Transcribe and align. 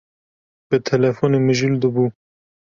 Bi 0.69 0.77
telefonê 0.89 1.39
mijûl 1.47 1.73
dibû. 1.81 2.05